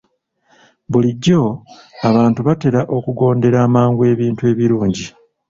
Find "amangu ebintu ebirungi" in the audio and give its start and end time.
3.67-5.07